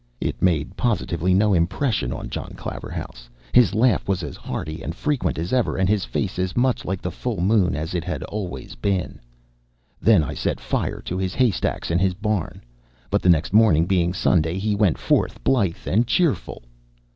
[0.19, 3.29] It made positively no impression on John Claverhouse.
[3.53, 7.03] His laugh was as hearty and frequent as ever, and his face as much like
[7.03, 9.19] the full moon as it always had been.
[10.01, 12.63] Then I set fire to his haystacks and his barn.
[13.11, 16.63] But the next morning, being Sunday, he went forth blithe and cheerful.